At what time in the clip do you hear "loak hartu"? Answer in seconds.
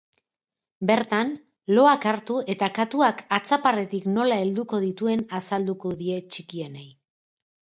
1.79-2.37